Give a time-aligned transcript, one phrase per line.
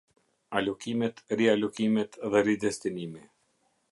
[0.59, 3.25] Alokimet, rialokimet dhe ridestinimi.